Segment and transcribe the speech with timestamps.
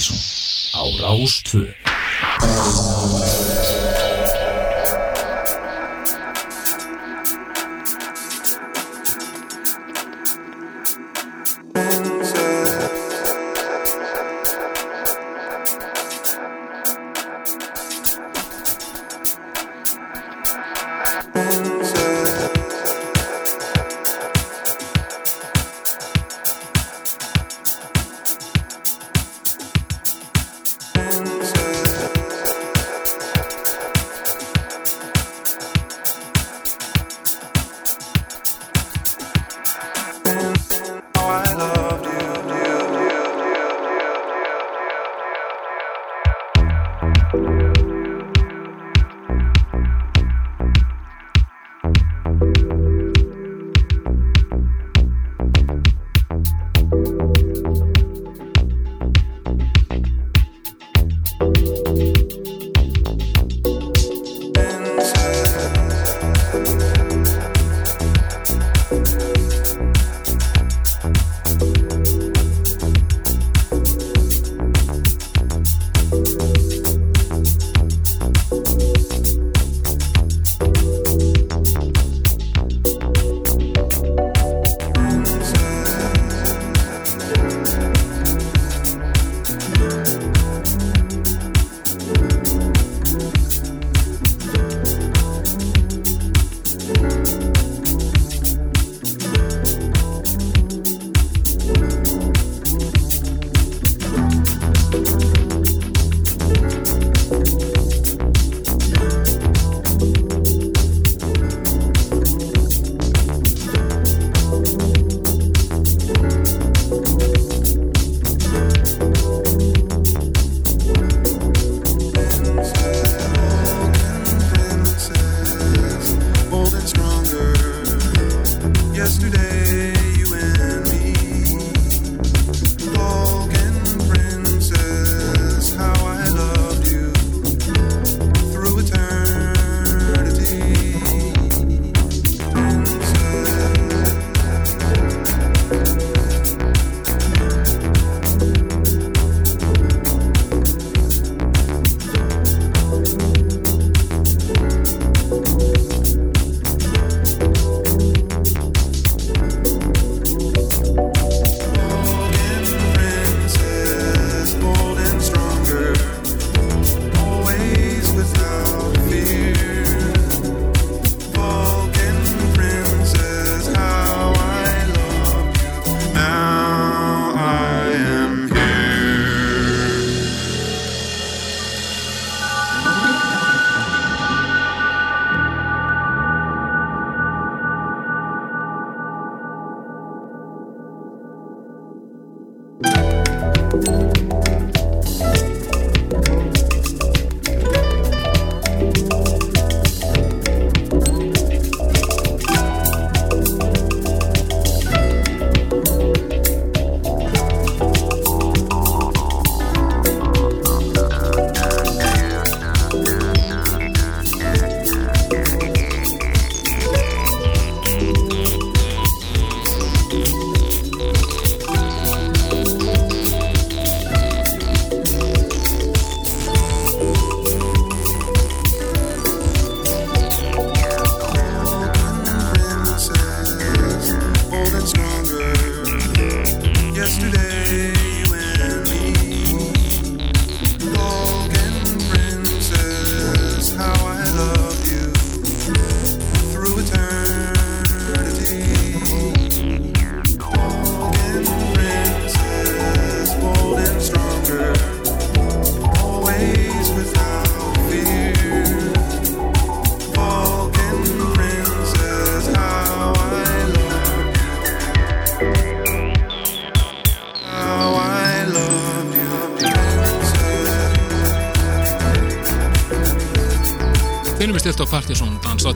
[0.00, 0.16] Mattísson
[0.72, 1.68] á Rástvö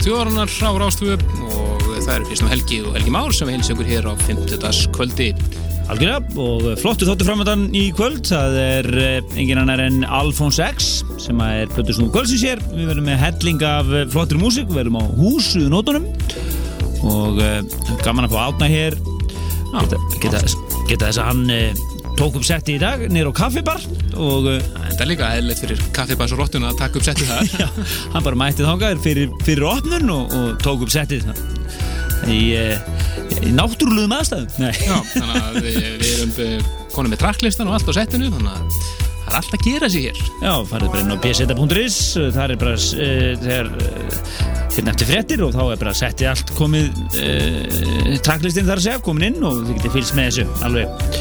[0.05, 4.05] Dansa á Rástvöp og það er Kristján Helgi og Helgi Már sem hilsum ykkur hér
[4.05, 4.91] á 50.
[4.93, 5.31] kvöldi
[5.89, 8.21] Algjörlega og flottu þóttu framöndan í kvöld.
[8.29, 12.61] Það er eh, engin annar en Alfons X sem er plötur snúð kvöldsins hér.
[12.75, 16.05] Við verðum með helling af eh, flottur músik við verðum á húsuðu nótunum.
[17.01, 17.41] Og
[18.05, 18.99] gaman að fá átna hér.
[19.73, 20.45] Geta, geta,
[20.85, 23.81] geta þess að hann tók upp setti í dag nýr á kaffibar.
[24.13, 24.53] Og
[24.95, 27.53] það er líka eðlilegt fyrir kaffibans og rottuna að taka upp settið þar.
[27.63, 27.67] já,
[28.15, 31.27] hann bara mætti þángaður fyrir, fyrir opnun og, og tók upp settið
[32.31, 32.77] í, uh,
[33.43, 34.71] í náttúrulegum aðstæðum Nei.
[34.79, 38.53] Já, þannig að við, við erum eh, konum með tracklistan og allt á settinu, þannig
[38.55, 38.79] að
[39.25, 40.19] það er allt að gera sig hér.
[40.45, 41.99] Já, farið bara inn á bseta.is
[42.35, 44.19] þar er bara uh, þegar uh,
[44.75, 46.89] hérna eftir fréttir og þá er bara settið allt komið
[47.21, 51.14] uh, tracklistin þar að segja, komin inn og þið getið fylgst með þessu alveg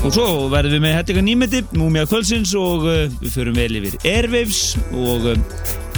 [0.00, 3.98] Og svo verðum við með hættika nýmeti, Múmia Kvölsins og uh, við förum vel yfir
[4.08, 4.62] Airwaves
[4.96, 5.42] og uh,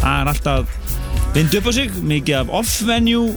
[0.01, 0.73] það er alltaf
[1.37, 3.31] vind upp á sig, mikið af off-venue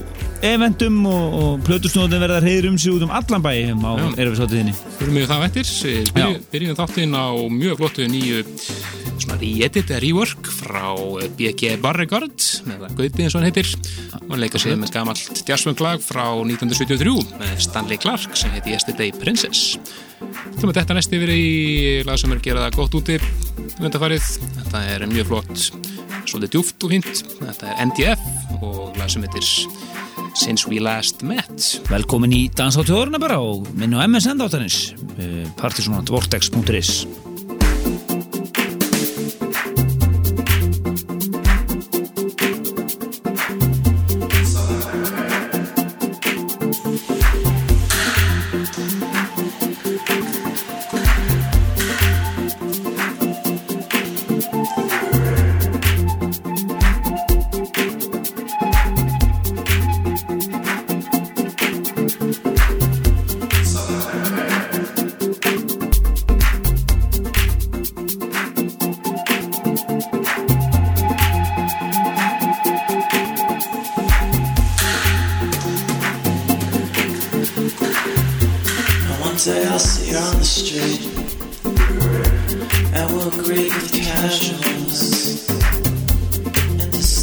[0.44, 4.08] eventum og, og plötusnóðin verða reyður um sig út um allan bæ á Já.
[4.18, 4.74] Airwaves hátíðinni.
[4.98, 5.70] fyrir mig það eftir.
[5.86, 7.26] Við Byrjum, byrjum þáttinn á
[7.62, 8.42] mjög flottu nýju
[9.16, 10.90] svona re-edit eða rework frá
[11.22, 12.36] eh, BG Barregard
[12.66, 13.70] með það Gaupið eins og hann heitir
[14.26, 19.78] og leika sér með gamalt jazzfunglag frá 1973 með Stanley Clark sem heiti Yesterday Princess
[20.56, 21.42] Þú með þetta næst yfir í
[22.08, 23.18] lag sem að gera það gott úti
[23.76, 24.30] undarfarið.
[24.56, 25.66] Þetta er mjög flott
[26.26, 27.10] svolítið djúft og fínt
[27.42, 29.46] þetta er NDF og lag sem heitir
[30.36, 34.80] Since We Last Met Velkomin í Dans á tjóðurna bara og minn á MSN þáttanins,
[35.20, 37.25] uh, partysonantvortex.is.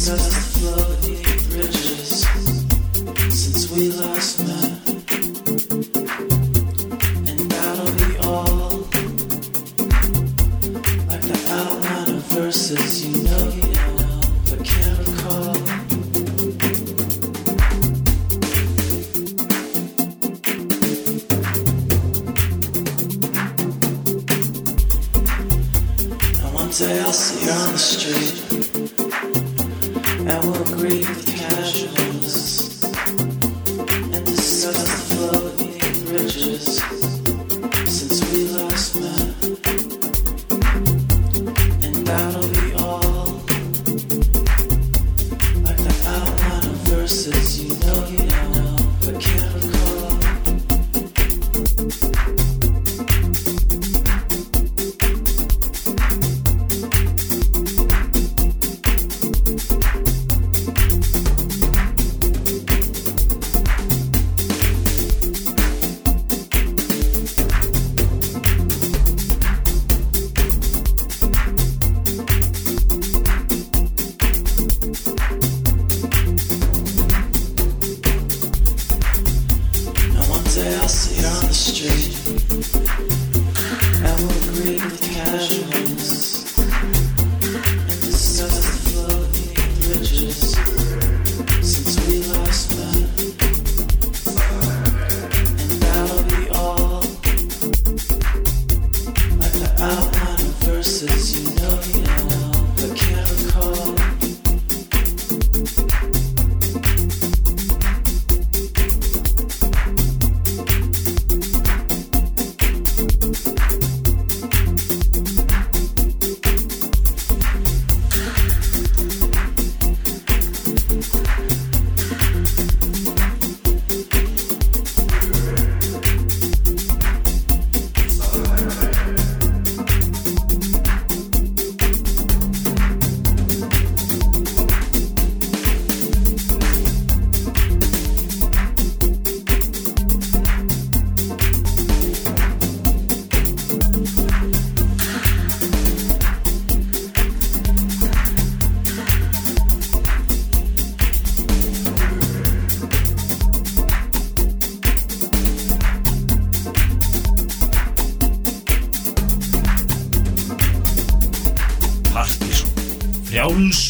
[0.08, 0.43] and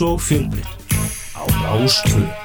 [0.00, 0.68] og fjölbreytt.
[1.34, 2.43] Á Rástvö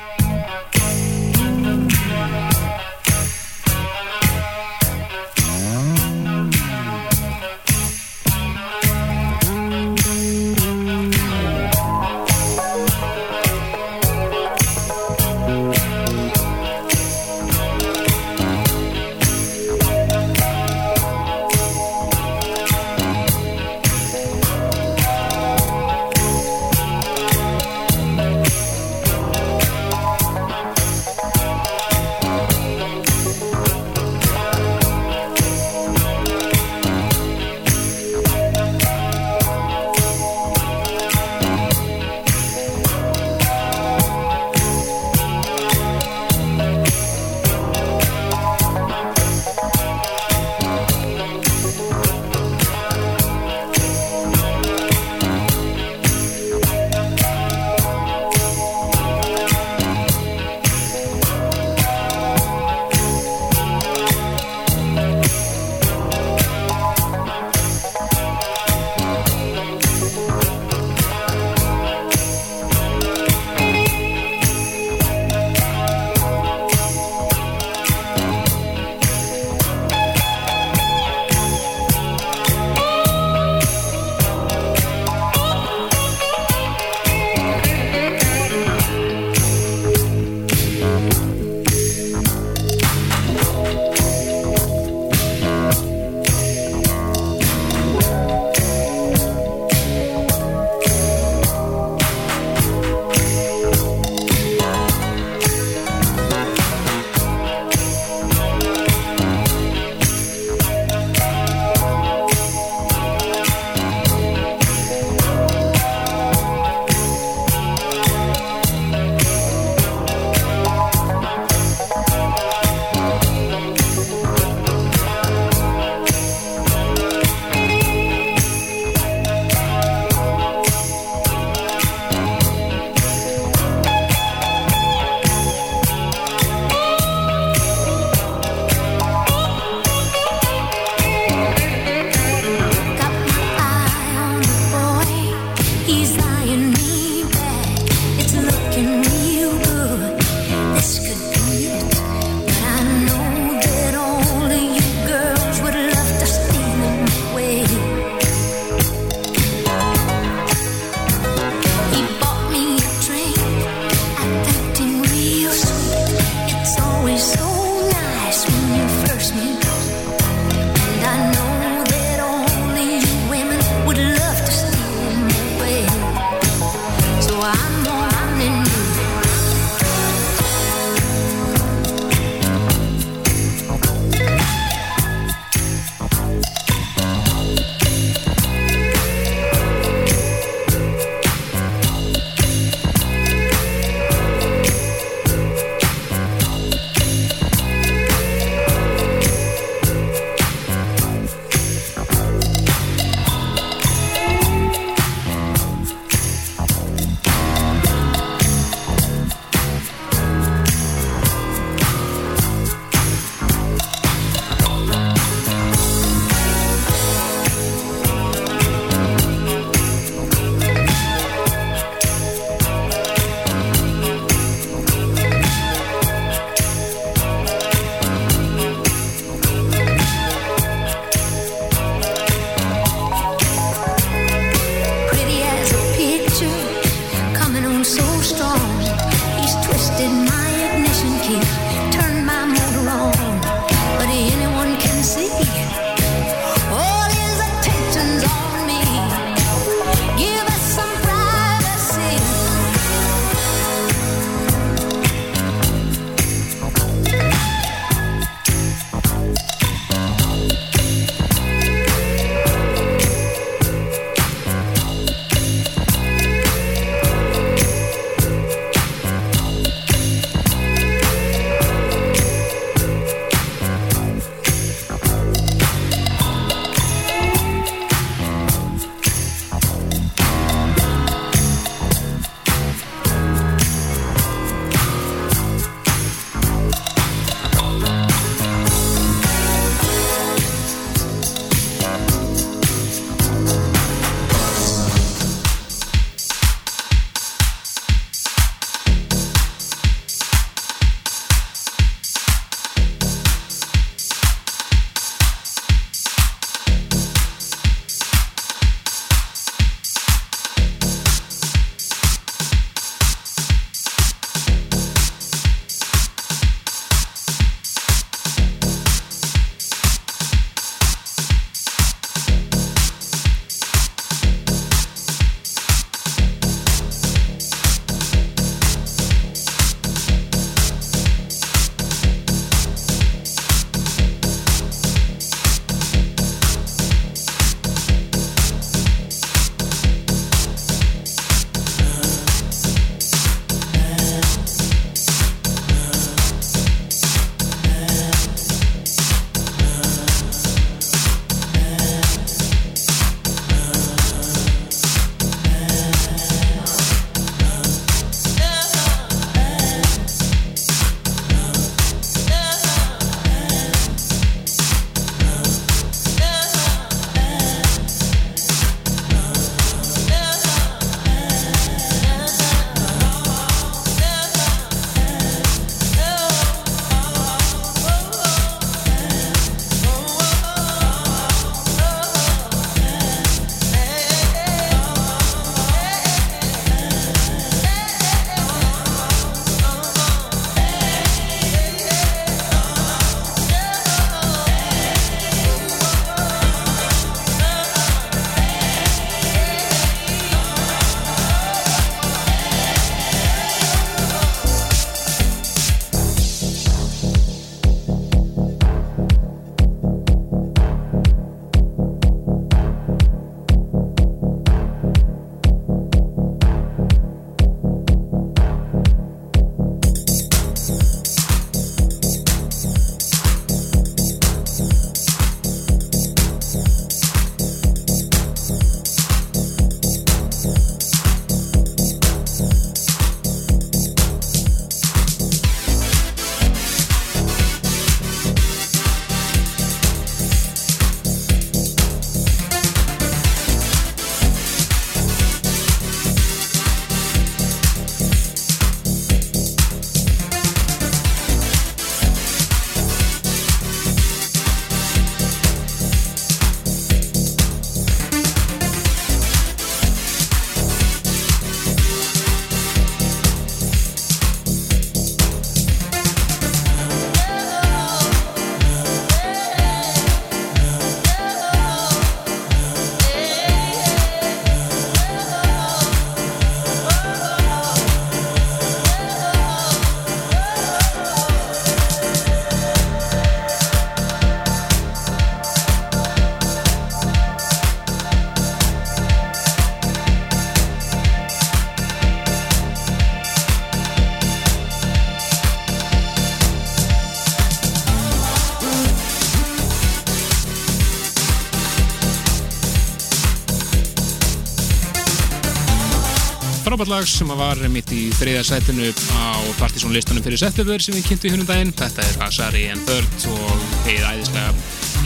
[506.89, 511.29] lag sem var mitt í þriðja sætinu á Partizón listanum fyrir september sem við kynntu
[511.29, 511.73] í húnum daginn.
[511.77, 514.53] Þetta er Asari and Third og heið æðislega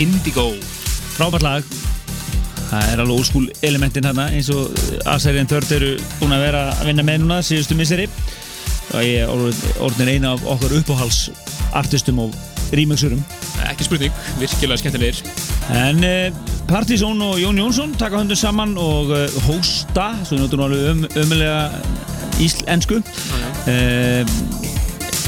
[0.04, 0.46] Indigo.
[1.18, 1.74] Frábært lag.
[2.70, 4.72] Það er alveg óskúl elementin hérna eins og
[5.12, 5.92] Asarian Third eru
[6.22, 8.08] búin að vera að vinna með núna síðustu misseri.
[8.94, 11.26] Og ég er orðin eina af okkar uppáhals
[11.76, 12.38] artistum og
[12.74, 13.22] remixurum.
[13.68, 15.24] Ekki spurning, virkilega skemmtilegir.
[15.84, 20.64] En uh, Partizón og Jón Jónsson taka höndum saman og uh, hósta, svo notur nú
[20.66, 21.68] alveg um, umlega
[22.42, 24.32] íslensku, uh,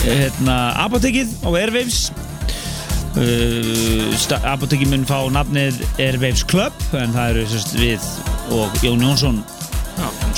[0.08, 0.56] hérna,
[0.88, 2.00] Apotekið á Airwaves.
[3.14, 4.10] Uh,
[4.42, 8.10] Apotekið mun fá nafnið Airwaves Club, en það eru sérst, við
[8.58, 9.44] og Jón Jónsson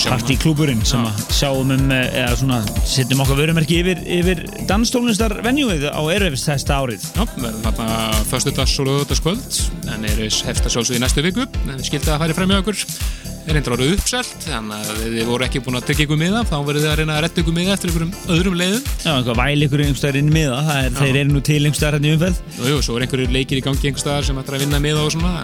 [0.06, 5.88] partíklúburinn sem að sjáum um eh, eða svona setjum okkar vörumerki yfir, yfir danstólunistar venjúið
[5.90, 7.08] á Airwaves þesta árið.
[7.18, 7.88] Já, verðum þarna
[8.30, 9.62] föstudags og lögudagskvöld
[9.96, 12.60] en eru hefst að sjálfsögðu í næstu viku en við skildið að færi fram í
[12.62, 12.86] okkur
[13.48, 16.56] er reyndar orðið uppselt þannig að þið voru ekki búin að tryggja ykkur miða þá
[16.68, 18.90] verður þið að reyna að retta ykkur miða eftir einhverjum öðrum leiðum.
[19.06, 22.12] Já, eitthvað væl ykkur einhverstaðar inn í miða, er, þeir eru nú til einhverstaðar hérna
[22.12, 22.42] í umferð.
[22.58, 25.06] og jú, svo er einhverju leikir í gangi einhver staðar sem ætlar að vinna miða
[25.08, 25.38] og svona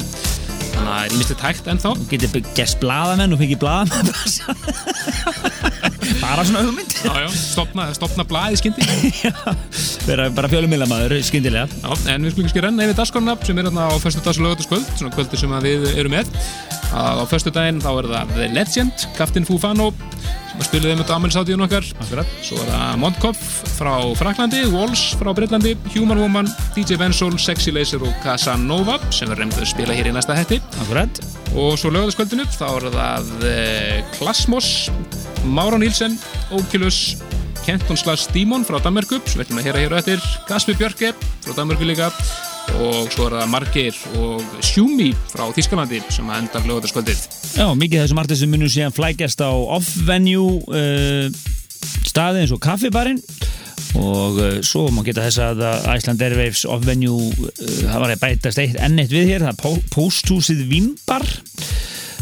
[0.74, 1.92] þannig að er límistið tækt ennþá.
[2.00, 4.08] Þú getur gæst blaðamenn og fengið blaðamenn.
[6.24, 6.94] Bara svona hugmynd.
[7.04, 8.86] Já, já, stopna, stopna blaði skyndi.
[10.08, 11.68] Vera bara fjölumilamaður, skyndilega.
[11.84, 14.88] Já, en við skulum ekki renna yfir dagskorna sem er þarna á föstudags og lögudagskvöld
[15.00, 16.32] svona kvöldi sem við erum með.
[16.94, 19.92] Að á föstudaginn þá er það The Legend Captain Fufano
[20.54, 21.88] sem að spilaði með Damelsáttíðun okkar.
[22.04, 22.34] Akkurat.
[22.46, 28.06] svo er það Mondkopf frá Fraklandi Walls frá Breitlandi Human Woman, DJ Vensol, Sexy Laser
[28.06, 30.62] og Casanova sem við reynum að spila hér í næsta hætti.
[30.86, 31.24] Akkurat.
[31.58, 34.72] Og svo lögðaskvöldinu þá er það eh, Klasmos
[35.44, 36.18] Mára Nílsen,
[36.54, 37.18] Oculus
[37.66, 40.26] Kenton Slash Demon frá Danmarku sem við ætlum að heyra hér á eftir.
[40.50, 42.14] Gaspi Björke frá Danmarku líka
[42.80, 48.02] og svo er það Margeir og Sjúmi frá Þískalandi sem að enda lögðaskvöldið Já, mikið
[48.02, 51.28] þessum artistum munum síðan flækjast á off-venue uh,
[52.08, 53.20] staði eins og kaffibarinn.
[54.00, 55.62] Og uh, svo má geta þess að
[55.94, 57.52] Iceland Airwaves off-venue uh,
[57.84, 59.46] það var að bætast eitt enn eitt við hér.
[59.46, 61.28] Það er pósthúsið Vimbar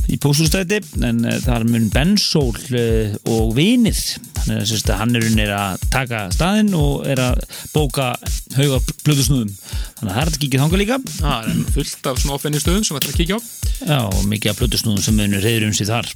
[0.09, 3.99] í pósthússtæði en uh, þar mun Bensól uh, og Vinir
[4.41, 7.43] þannig að sérst, hann er unnir að taka staðinn og er að
[7.75, 8.11] bóka
[8.57, 10.99] hauga blöðusnúðum þannig að það er að kíkja þanga líka.
[11.19, 13.41] Það er fullt af svona offenni stöðum sem að kíkja á.
[13.81, 16.09] Já, mikið af plötusnúðum sem munur reyður um sig þar.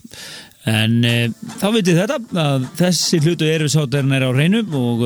[0.70, 1.16] En e,
[1.62, 5.06] þá vitið þetta að þessi hlutu erfisáttarinn er á hreinu og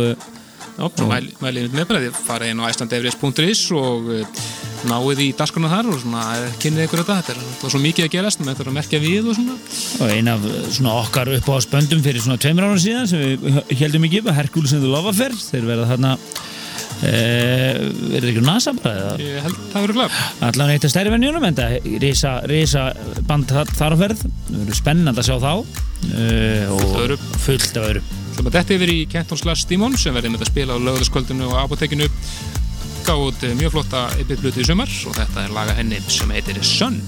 [0.80, 4.44] e, Já, svo mæli, mæli með bara því að fara inn á icelandevris.is og uh,
[4.88, 8.06] náið í dasgrunna þar og svona uh, kynnið ykkur þetta, þetta er, er svo mikið
[8.08, 9.58] að gerast með þetta að merkja við og svona.
[10.00, 13.26] Og ein af eh, svona okkar upp á spöndum fyrir svona tveimur ára síðan sem
[13.26, 15.36] við heldum ekki upp að Hercules and the Love Affair.
[15.36, 16.14] Þeir verða þarna
[17.10, 17.12] e,
[18.14, 21.60] verður ekki NASA bara ég held það verður glæð allan eitt af stærri venjunum en
[21.60, 22.88] það risa, risa
[23.28, 24.24] band þar, þar á ferð.
[24.24, 25.54] Það verður spennand að sjá þá
[26.16, 26.32] e,
[26.78, 30.46] og fullt af öðru Svo maður þetta yfir í Kenton Slash Demon sem verði með
[30.46, 32.10] að spila á lögðaskvöldinu og apotekinu
[33.08, 37.02] gáð eh, mjög flotta yfirblutu í sumar og þetta er laga henni sem heitir Sun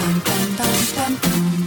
[0.00, 1.59] dum dum dum dum.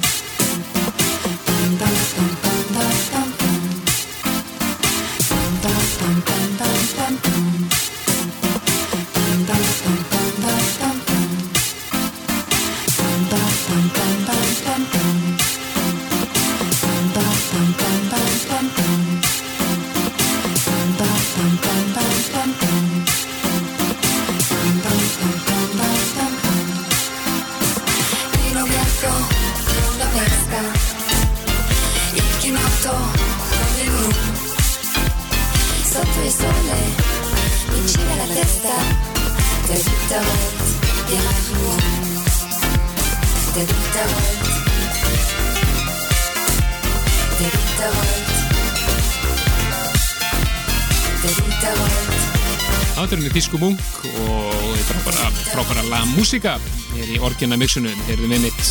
[56.34, 56.54] La Musica
[56.98, 58.62] er í orginna mixunu, heyrðum við mitt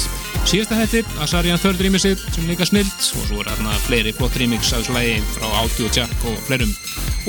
[0.51, 4.73] síðasta hætti, Asarian Third remixið sem líka snilt og svo er hérna fleiri flott remix
[4.73, 6.73] af þessu lægi frá Audio Jack og fleirum.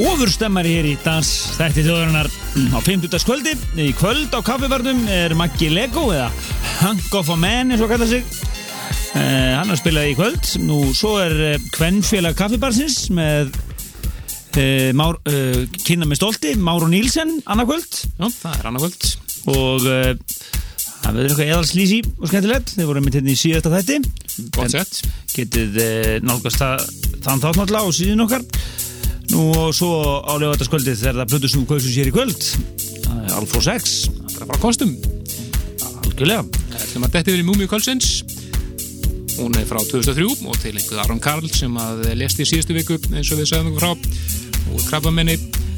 [0.02, 3.14] Ofurstemmari hér í dans þætti þjóðarinnar á 50.
[3.30, 6.32] kvöldi í kvöld á kaffibarnum er Maggi Lego eða
[6.80, 8.26] Hunk of a Man eins og kalla sig.
[9.14, 10.56] Uh, hann har spilað í kvöld.
[10.66, 17.38] Nú svo er uh, Kvennfélag kaffibarsins með uh, Már, uh, kynna með stolti Máru Nílsen
[17.46, 19.14] annarkvöld Já, það er annarkvöld
[19.52, 20.12] og uh,
[21.04, 22.76] það verður eitthvað eðalslýsi og skemmtilegt.
[22.78, 24.00] Þeir voru með hérna í síðasta þætti.
[24.56, 25.02] Gott sett
[25.34, 26.86] getið uh, nálgast það
[27.24, 28.46] þann þátt náttúrulega á síðun okkar.
[29.34, 29.92] Nú og svo
[30.24, 32.48] á lögataskvöldið þegar það plutur sem kvöldsum sér í kvöld.
[33.24, 33.94] Er Alfró 6
[34.34, 34.96] Það er bara kostum.
[36.04, 36.44] Algjörlega.
[36.84, 38.22] Að detti verið Múmiu Kölsins
[39.40, 43.00] Hún er frá 2003 og til einhver Aron Karl sem að lesti í síðustu viku
[43.10, 43.92] eins og við sagðum ykkur frá.
[44.74, 45.38] Og krabbamenni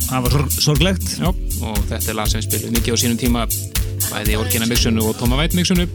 [0.10, 1.08] það var sorg, sorglegt.
[1.20, 3.46] Já, og þetta er lag sem spilum mikið á sínum tíma
[4.10, 5.88] bæði Orgina Mixunu og Tóma Væt Mixunu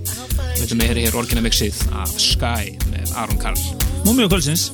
[0.60, 3.60] Við að heyra hér Orgina Mixið af Sky með Aron Karl.
[4.04, 4.70] Múmi og kvöldsins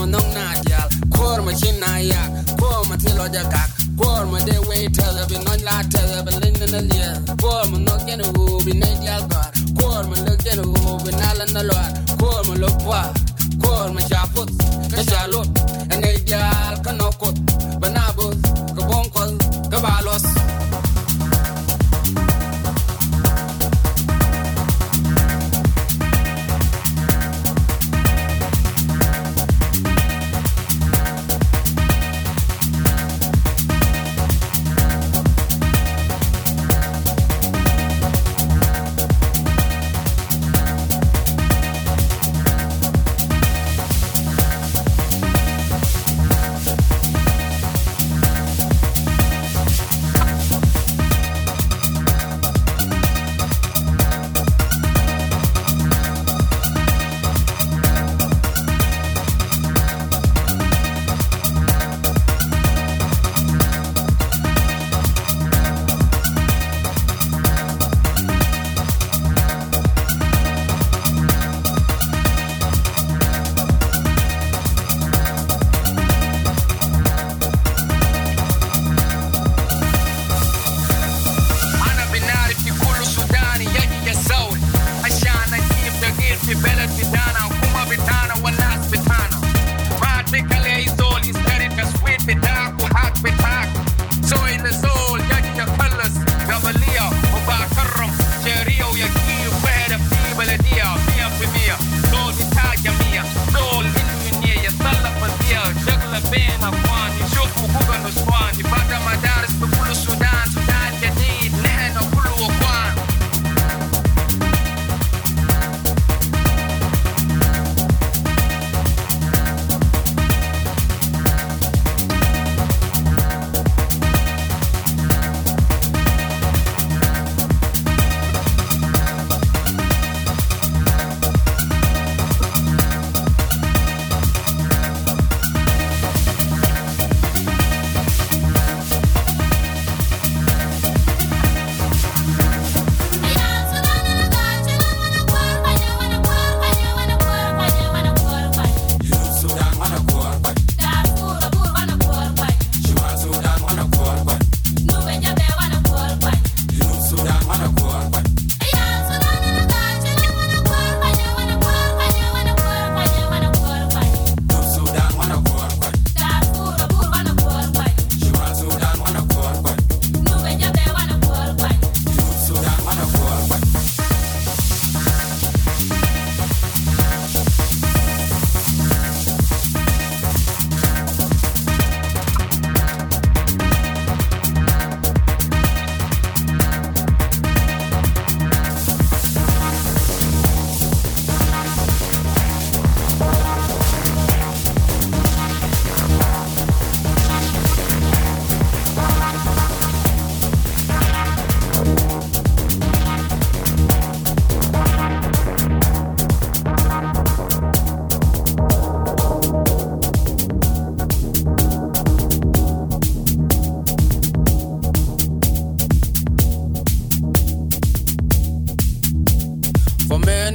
[0.00, 2.22] ma nong na jal kor ma chin na ya
[2.60, 3.70] kor ma tilo ja kak
[4.00, 7.10] kor ma de we tele bi non la tele bi lin na lia
[7.42, 11.10] kor ma nok gen wu bi ne jal gar kor ma lok gen wu bi
[11.20, 11.86] na la na lor
[12.20, 13.02] kor ma lok wa
[13.62, 14.48] kor ma cha put
[14.94, 15.48] ka cha lot
[15.92, 17.36] ene jal ka nokot
[17.80, 18.36] banabus
[18.76, 19.30] ka bonkol
[19.72, 20.24] ka balos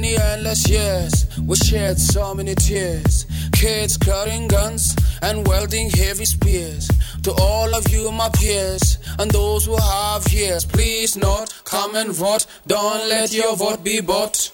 [0.02, 3.26] countless years, we shed so many tears.
[3.52, 6.88] Kids carrying guns and wielding heavy spears.
[7.22, 12.10] To all of you, my peers, and those who have ears, please not come and
[12.10, 12.46] vote.
[12.66, 14.50] Don't let your vote be bought.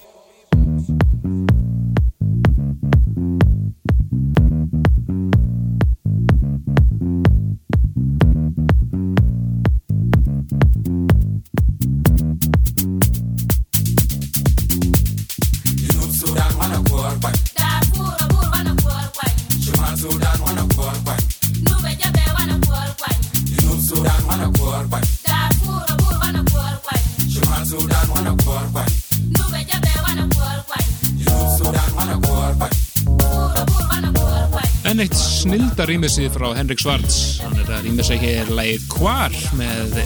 [35.82, 39.96] Snilda rýmisið frá Henrik Svarts hann er að rýmisa hér lagið Hvar með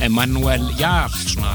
[0.00, 1.50] Emanuel Jarl svona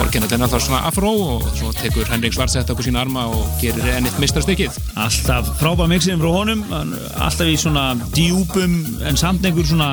[0.00, 3.28] orginat hennar þá svona afró og svo tekur Henrik Svarts þetta upp á sína arma
[3.30, 7.84] og gerir enn eitt mistarstykkið Alltaf frábæð mixin frá honum alltaf í svona
[8.16, 8.74] djúpum
[9.06, 9.92] en samt einhver svona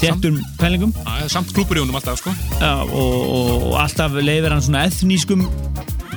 [0.00, 0.96] þéttum pælingum.
[1.02, 2.32] Það er samt klúpur í honum alltaf sko.
[2.56, 5.44] Já, og, og, og alltaf leifir hann svona etnískum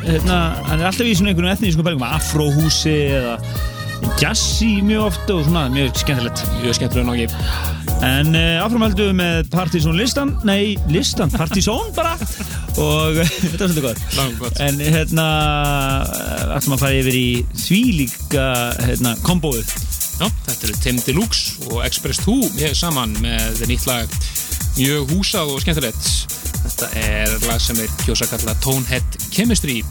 [0.06, 0.40] hérna,
[0.70, 3.36] hann er alltaf í svona einhvern etnískum pælingum afróhúsi eða
[4.22, 6.44] jazzy mjög oft og svona mjög skemmtilegt.
[6.62, 12.16] Mjög skemmtilega nokkið En uh, áframhaldum við með Partizón listan, nei, listan, Partizón bara.
[12.82, 13.20] Og
[13.52, 13.86] þetta var svolítið
[14.42, 14.62] gott.
[14.66, 15.28] En hérna,
[16.02, 18.48] uh, ætlum að fara yfir í því líka
[18.88, 19.70] hérna, kombóið.
[20.18, 24.18] Já, þetta eru Tim Deluxe og Express 2 mjög saman með nýtt lag.
[24.80, 26.12] Mjög húsað og skemmtilegt.
[26.62, 29.82] Þetta er lag sem er kjósa kalla Tonehead Chemistry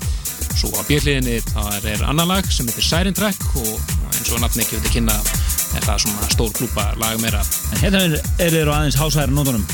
[0.57, 4.64] svo á bjöliðinni þar er annar lag sem heitir Siren Track og eins og nafni
[4.64, 5.16] ekki veitir kynna
[5.86, 9.64] það svona stór klúpa lag meira En hérna er, þeir á aðeins hásæðar nótunum.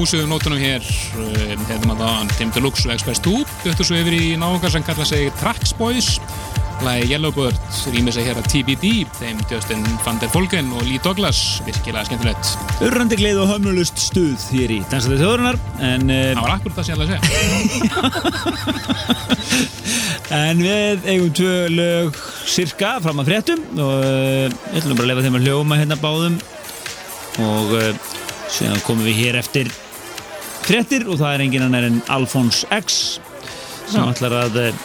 [0.00, 0.80] Húsið um nótunum hér
[1.20, 4.84] um, hefðum að það Tim Deluxe og Express 2 byttu svo yfir í náungar sem
[4.86, 6.08] kalla sig Trax Boys.
[6.80, 7.58] Lagi Yellowbird
[7.92, 8.84] rýmið sig hér að TBD
[9.18, 12.44] þeim Justin van der Folgen og Lee Douglas virkilega skemmtilegt.
[12.86, 16.84] Urrandi gleð og höfnulust stuð hér í Dansaði þjóðurinnar en, uh, það var akkurat það
[16.86, 17.28] sem ég ætla að segja.
[20.30, 25.10] En við eigum tvö lög cirka fram að fréttum og uh, við ætlum bara að
[25.10, 26.36] lefa þeim að hljóma hérna báðum.
[27.42, 28.10] Og uh,
[28.50, 29.70] síðan komum við hér eftir
[30.70, 33.18] fréttir og það er enginn annar en Alphonse X
[33.90, 34.04] sem Já.
[34.12, 34.84] ætlar að uh,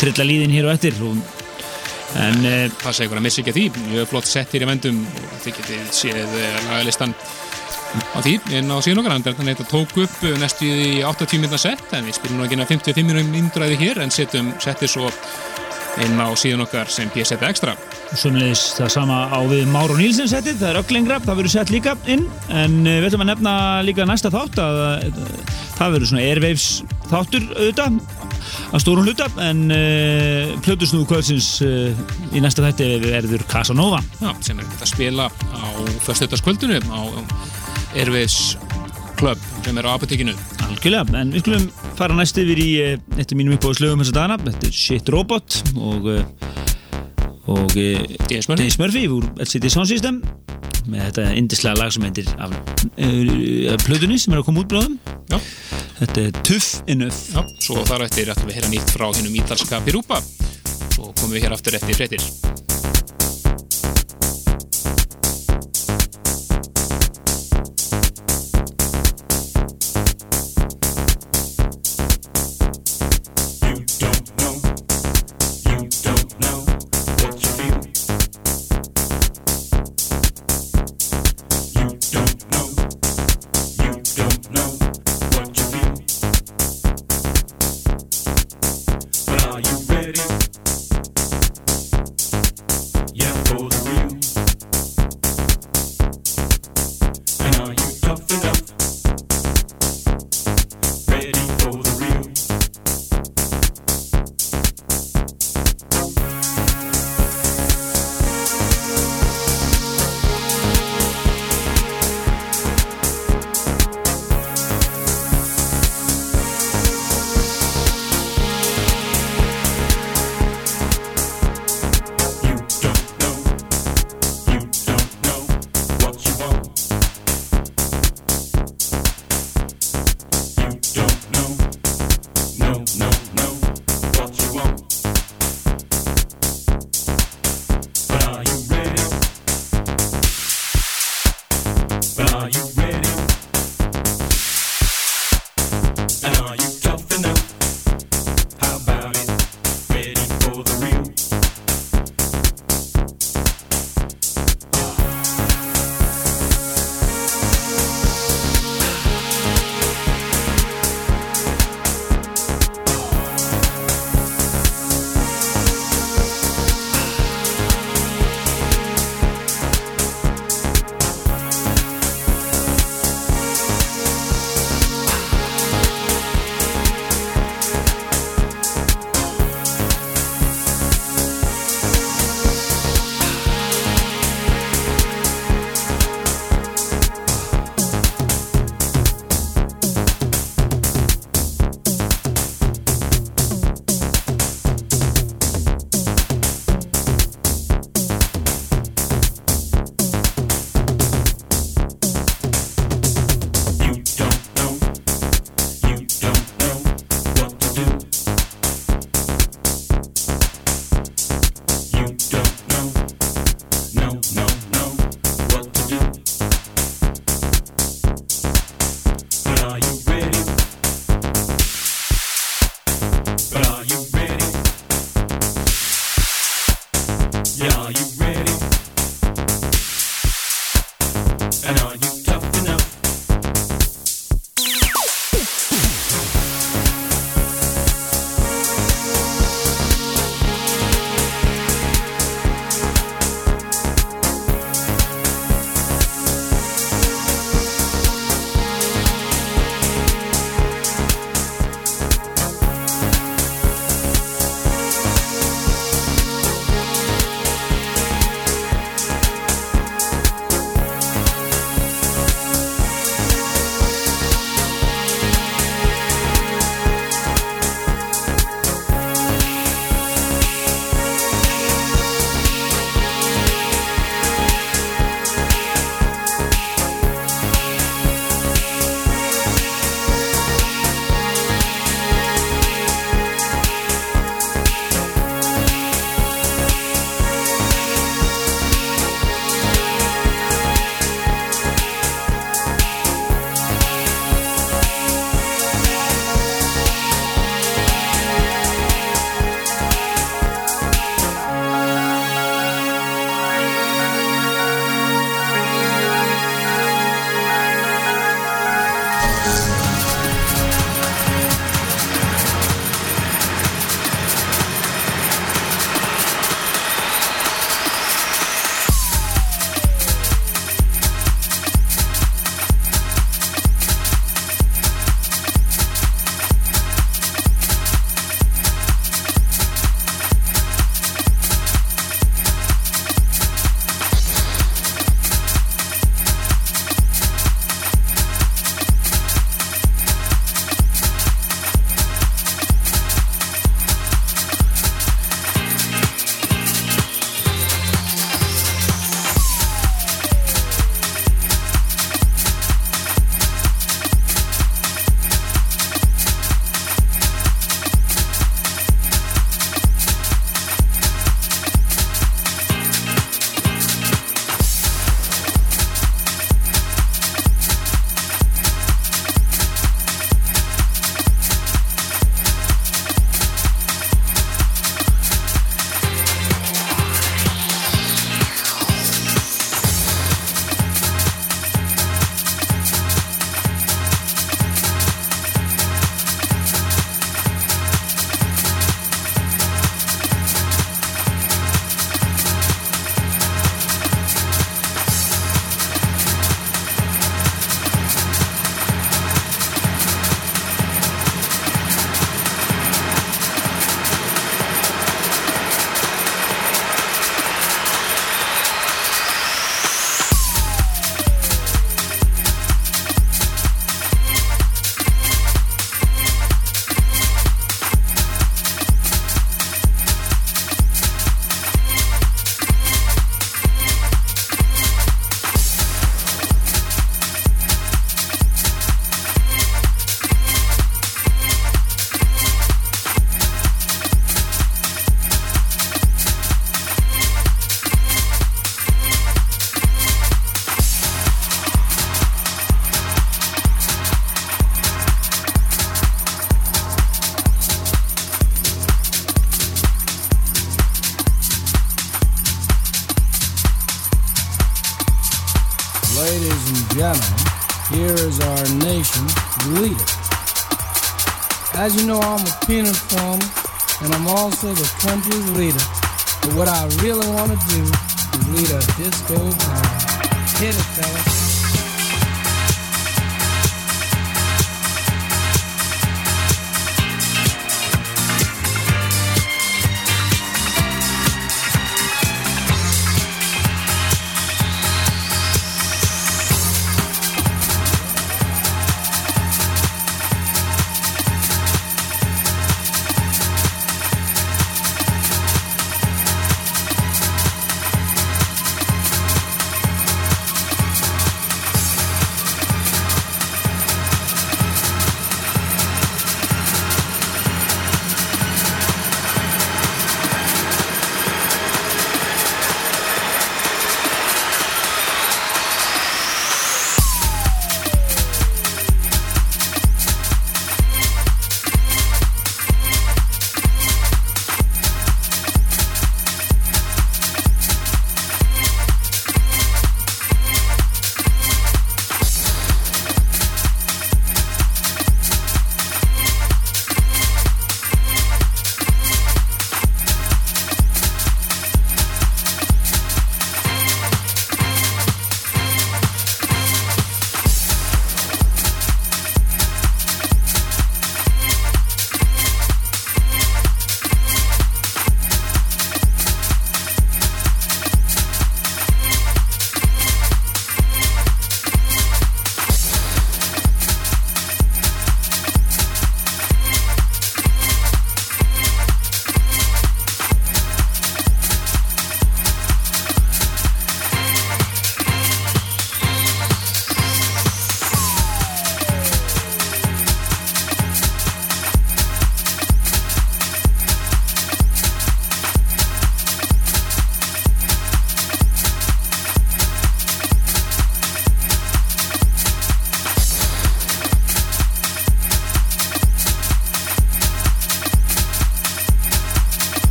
[0.00, 0.96] trilla líðin hér og eftir.
[1.06, 1.20] Og,
[2.18, 3.84] en það segir ykkur að missa ekki að því.
[3.92, 7.14] Mjög flott sett hér í vendum og þið getið séð eh, lagalistan
[8.10, 9.14] á því en á síðan okkar.
[9.28, 12.48] Þannig að þetta tók upp eh, næstu í 80 minna sett en við spilum nú
[12.48, 15.12] ekki inn að 55 minnum hér en setjum settir svo
[16.02, 17.76] inn á síðan okkar sem PSF Extra
[18.18, 21.70] Sumleis það sama á við Máru Nílsen settið, það er öll lengra, það verður sett
[21.70, 22.24] líka inn.
[22.50, 23.52] En uh, við ætlum að nefna
[23.86, 25.20] líka næsta þátt að uh,
[25.76, 26.66] það verður svona Airwaves
[27.06, 28.00] þáttur auðvitað
[28.74, 29.28] að stórum hluta.
[29.46, 32.02] En uh, plötusnúðu kvöldsins uh,
[32.34, 34.02] í næsta þætti verður Casanova.
[34.18, 35.66] Já, sem er að spila á
[36.08, 37.00] föstudagskvöldinu á
[37.94, 38.56] Airways
[39.20, 40.34] Club sem er á apotekinu.
[40.66, 44.72] Algjörlega, en við skulum fara næst yfir í uh, af mínum uppáðslögum þessa dagana, þetta
[44.72, 46.10] er Shit Robot og
[47.46, 48.60] og Dennis Murphy.
[48.60, 50.20] Dennis Murphy úr LCD Sound System.
[50.90, 54.96] Með þetta indislega lag sem heitir af uh, plötunni sem er að koma út bráðum
[55.28, 55.36] Já,
[56.00, 57.20] Þetta er Tuff Enough.
[57.34, 60.22] Já, svo þar eftir ætlum við að heyra nýtt frá hinnum ítalska Pirúpa
[60.96, 62.69] svo komum við hér aftur eftir fréttir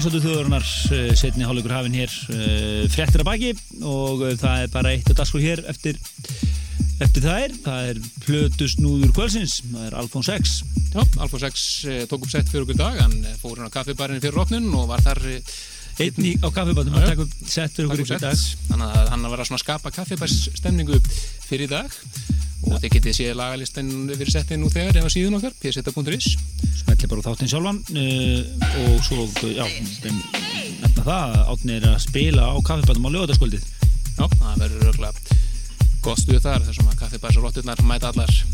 [0.00, 3.50] Ádansöldu þjóðurinnar uh, setni hálfleikur hafinn hér uh, fréttir að baki
[3.84, 5.98] og uh, það er bara eitt að dagskrá hér eftir,
[7.04, 10.54] eftir það er það er plötust núður kvölsins það er Alfons X.
[10.94, 12.96] Já, 6 eh, tók upp sett fyrir okkur dag.
[13.02, 15.52] Hann eh, fór hann á kaffibarinn fyrir opnun og var þar eh,
[16.00, 17.04] einn í, á að já.
[17.04, 18.44] taka upp sett fyrir okkur Takk dag.
[18.70, 21.02] Þannig að hann var að skapa kaffibærstemningu
[21.44, 22.00] fyrir dag.
[22.70, 26.32] Og þið getið séð lagalistin fyrir settin nú þegar ef að síðun okkar, pseta.is
[27.00, 28.40] smelli bara þáttinn sjálfan uh,
[28.84, 29.64] og svo, já,
[30.02, 30.18] þeim
[30.80, 33.64] nefna það að átni er að spila á kaffibátum á lögataskvöldið
[34.20, 35.38] Já, það verður örgulega
[36.04, 38.30] gott stuð þar þar sem að kaffibærsrotturnar mæta allar.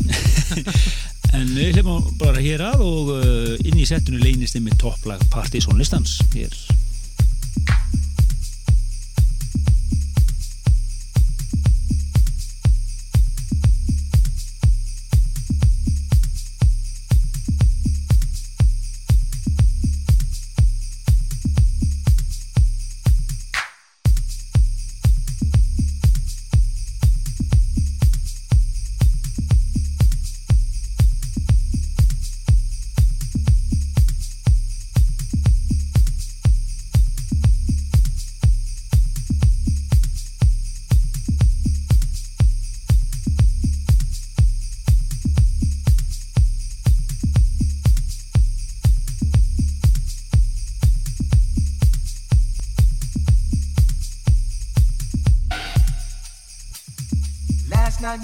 [1.35, 5.25] En við hlifum bara hér að og uh, inn í settinu leynist þeim með topplag
[5.33, 6.21] Partizón listans.
[6.31, 6.55] Hér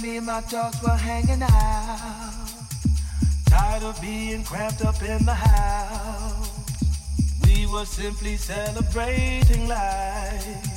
[0.04, 2.34] me and my dogs were hanging out.
[3.46, 6.50] Tired of being cramped up in the house.
[7.46, 10.68] We were simply celebrating life.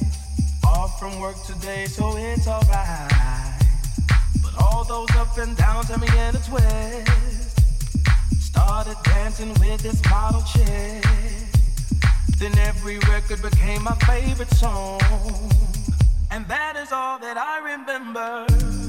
[0.64, 3.62] Off from work today, so it's alright.
[4.44, 7.60] But all those up and downs had me in a twist.
[8.38, 11.04] Started dancing with this model chick.
[12.38, 15.00] Then every record became my favorite song.
[16.30, 18.85] And that is all that I remember.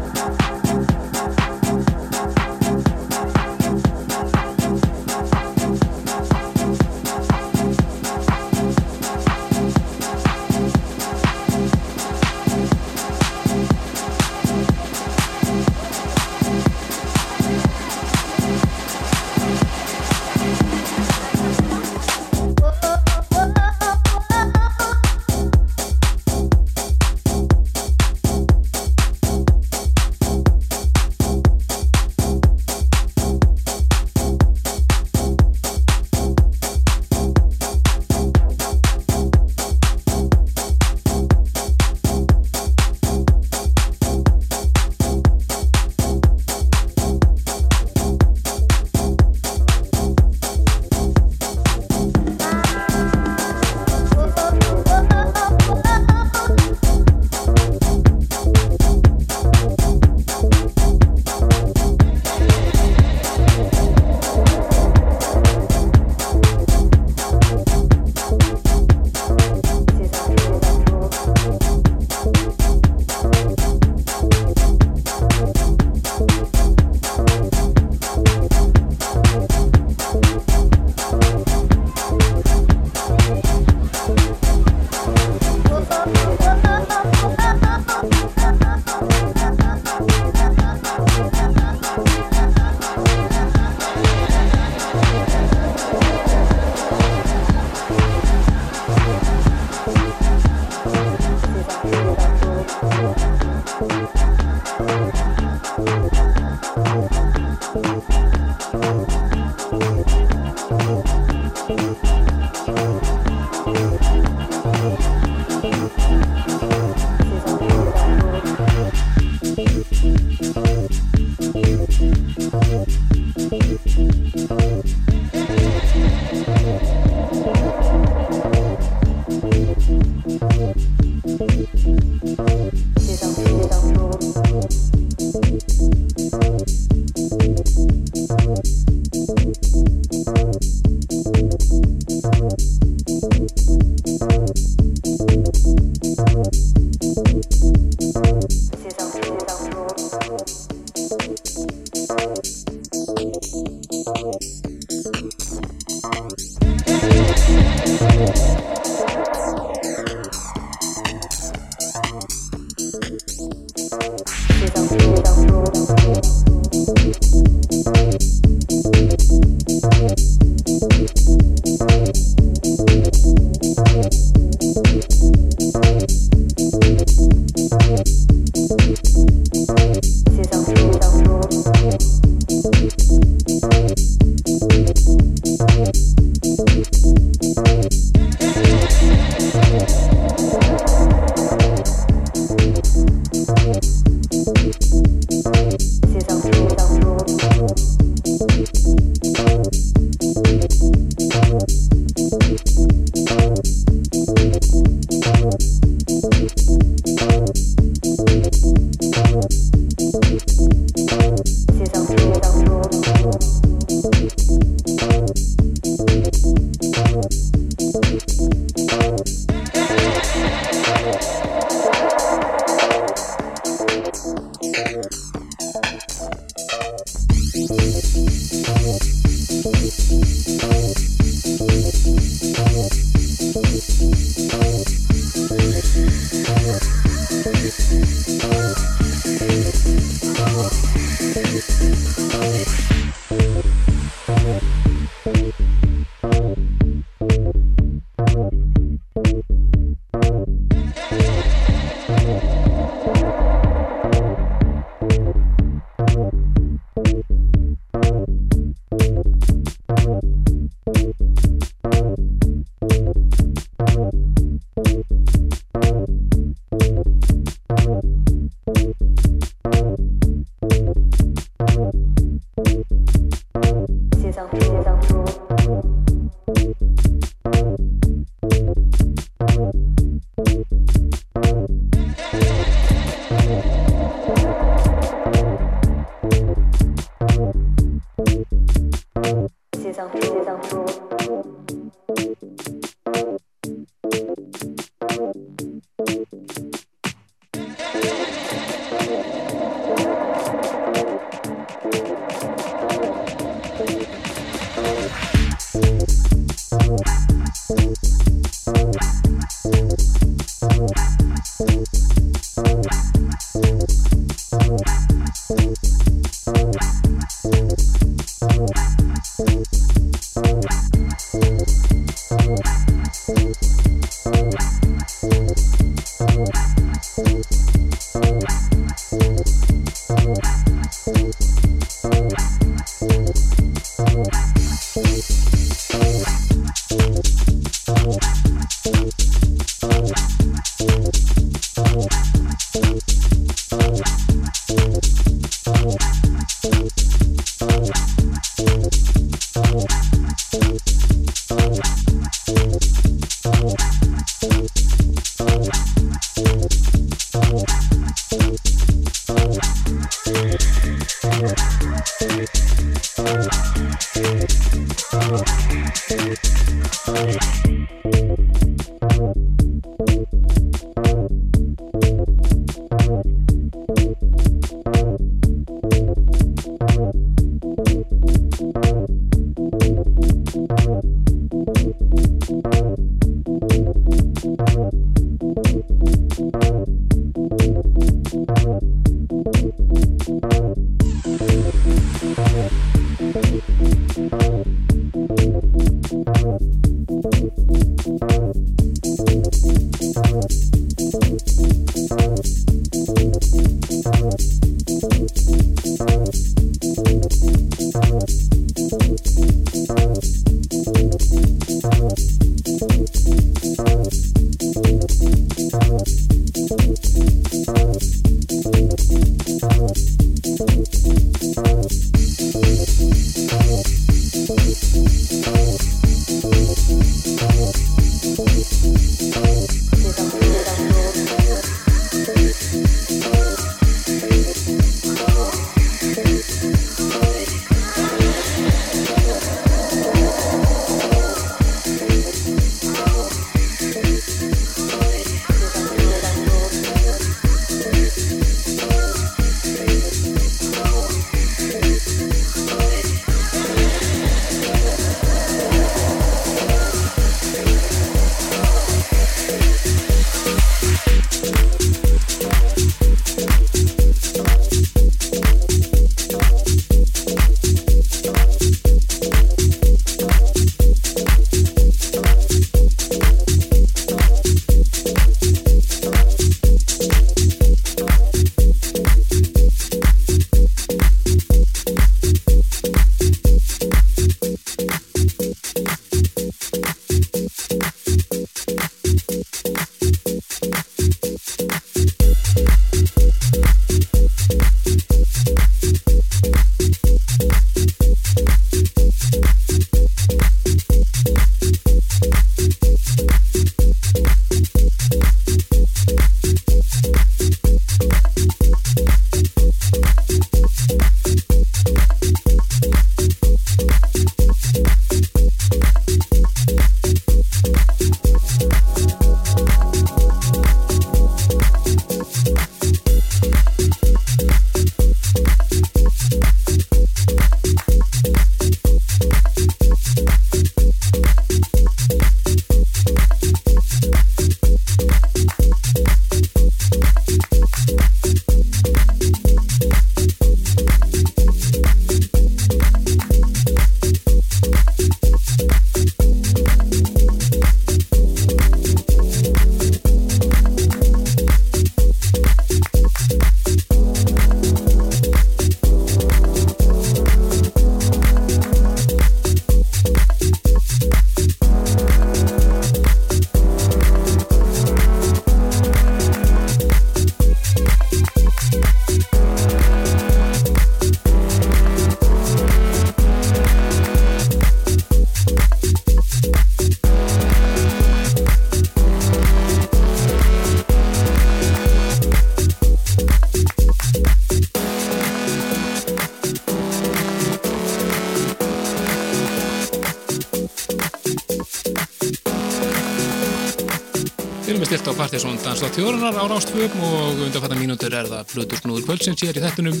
[595.78, 600.00] Dansdótt Þjóðrunar á Rástfjöfum og undanfattan mínútur er það Plutur Snúður Pölsins hér í þettunum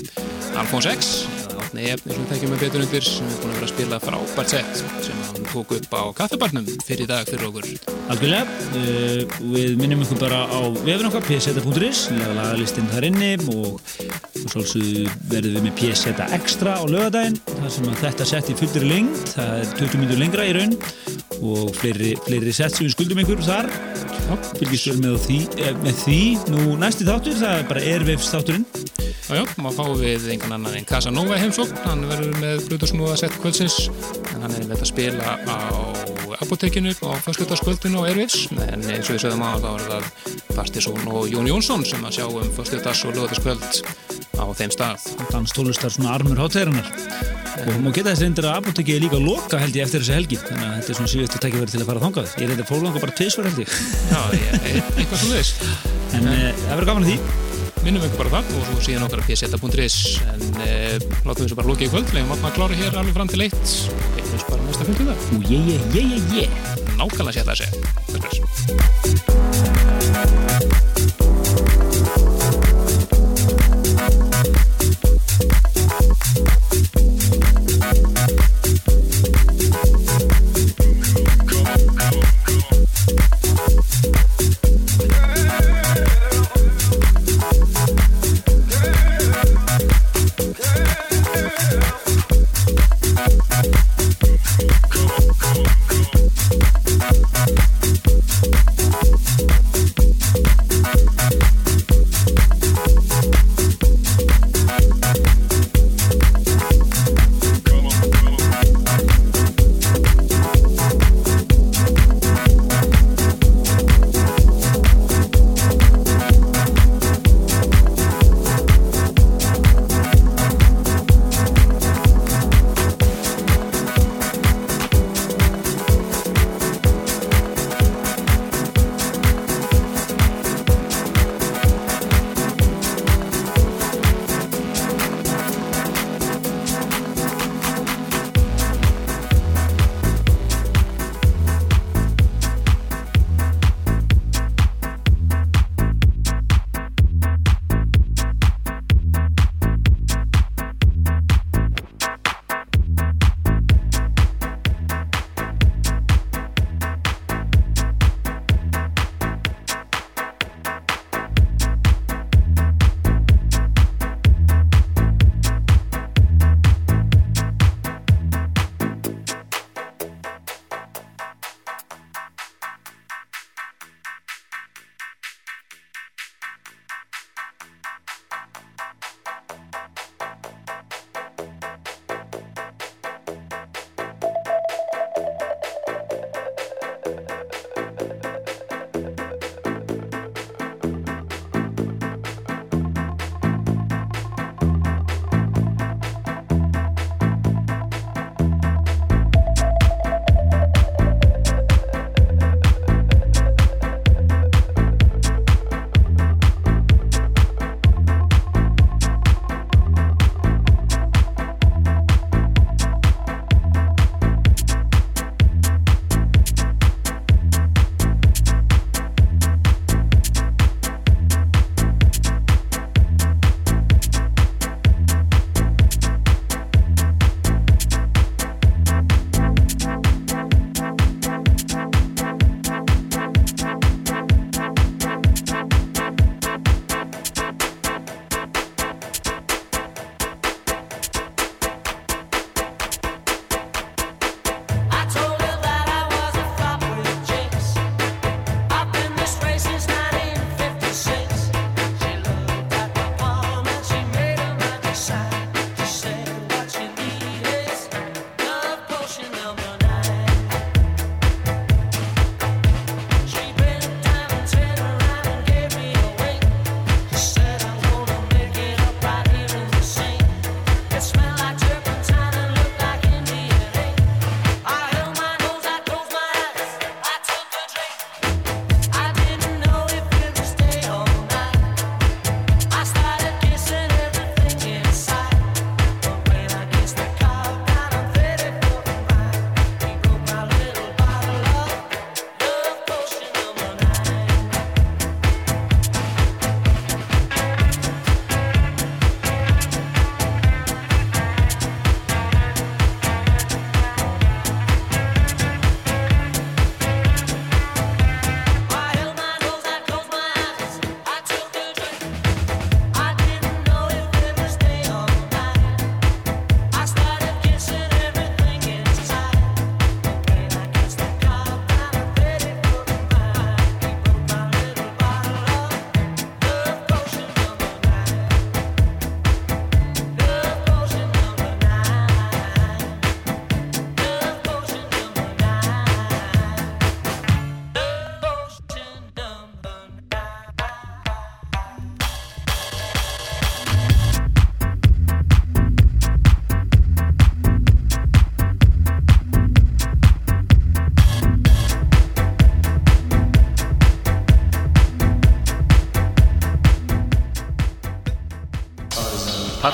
[0.58, 1.10] Alfons X,
[1.54, 4.54] Átni Efni sem tekjum með betur undir sem er búin að vera að spila frábært
[4.56, 7.68] sett sem hann tók upp á kaffibarnum fyrir dag fyrir okkur.
[8.10, 13.78] Algjörlega, uh, við minnum ykkur bara á vefun okkar pseta.is, lagalistinn þar inni og,
[14.48, 19.22] svolítið verðum við með pseta extra á lögadaginn þar sem þetta sett í fullri lengd,
[19.36, 20.74] það er 20 minnur lengra í raun
[21.38, 23.70] og fleiri, fleiri sett sem við skuldum ykkur þar
[24.58, 25.38] fylgist vel með því,
[25.82, 26.20] með því
[26.52, 28.66] nú næsti þáttur, það er bara Airwaves þátturinn
[29.28, 33.34] Já, já, maður fáum við einhvern annan en Casanova heimsókn, hann verður með Blutusnúða sett
[33.42, 33.76] kvöldsins,
[34.32, 35.58] en hann er með að spila á
[36.38, 40.08] apotekinu á fyrstutaskvöldinu á Airwaves, en eins og við sögum að þá er það
[40.54, 43.82] Partisón og Jón Jónsson sem að sjá um fyrstutas og lögataskvöld
[44.40, 45.08] á þeim stað.
[45.28, 47.17] Dans tólustar svona armur hátæðarinnar
[47.68, 50.38] og maður geta þess reyndir að apotekið er líka loka held ég eftir þessu helgi.
[50.42, 52.32] Þannig að þetta er svona síðustu tækifæri til að fara þangað.
[52.38, 53.76] Ég reyndi að fólanga bara tvisvar held ég.
[54.12, 54.48] Já, ég,
[54.94, 55.56] eitthvað svo veist.
[56.18, 57.18] en e, það verður gaman að því.
[57.84, 60.70] Minnum ykkur bara það og svo síðan okkar að pseta.is en e,
[61.22, 62.14] látum við þessu bara lokið í kvöld.
[62.16, 63.74] Leiðum að klára hér alveg fram til eitt.
[64.18, 65.18] Þessu bara næsta fundið það.
[65.38, 69.07] og ég, ég, ég, ég, ég Nákvæmlega sé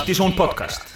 [0.05, 0.94] Partisón podcast